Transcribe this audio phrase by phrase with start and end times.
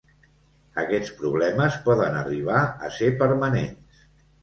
[0.83, 4.05] Aquests problemes poden arribar a ser permanents.